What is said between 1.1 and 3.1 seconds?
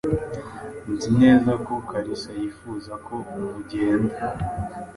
neza ko Kalisa yifuza